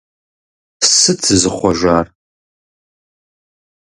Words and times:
Сыт 0.95 1.19
зызыхъуэжар? 1.27 2.05